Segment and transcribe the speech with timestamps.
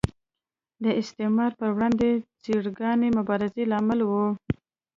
[0.83, 2.09] د استعمار پر وړاندې
[2.43, 4.11] ځیرکانه مبارزه لامل و.